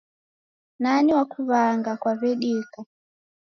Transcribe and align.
Nani 0.81 1.11
w'akuw'anga 1.17 1.91
kwawedika? 2.01 2.79